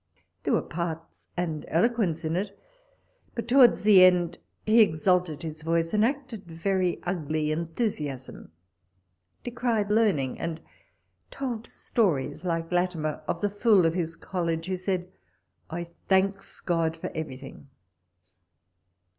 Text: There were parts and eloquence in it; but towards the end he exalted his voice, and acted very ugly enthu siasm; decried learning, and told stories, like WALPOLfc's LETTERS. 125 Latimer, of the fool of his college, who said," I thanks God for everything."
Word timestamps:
There 0.41 0.55
were 0.55 0.63
parts 0.63 1.27
and 1.37 1.63
eloquence 1.67 2.25
in 2.25 2.35
it; 2.35 2.57
but 3.35 3.47
towards 3.47 3.83
the 3.83 4.03
end 4.03 4.39
he 4.65 4.81
exalted 4.81 5.43
his 5.43 5.61
voice, 5.61 5.93
and 5.93 6.03
acted 6.03 6.43
very 6.45 6.99
ugly 7.03 7.49
enthu 7.49 7.85
siasm; 7.85 8.49
decried 9.43 9.91
learning, 9.91 10.39
and 10.39 10.59
told 11.29 11.67
stories, 11.67 12.43
like 12.43 12.63
WALPOLfc's 12.71 12.71
LETTERS. 12.71 12.95
125 12.95 13.03
Latimer, 13.03 13.23
of 13.27 13.41
the 13.41 13.47
fool 13.61 13.85
of 13.85 13.93
his 13.93 14.15
college, 14.15 14.65
who 14.65 14.75
said," 14.75 15.07
I 15.69 15.83
thanks 16.07 16.61
God 16.61 16.97
for 16.97 17.11
everything." 17.13 17.67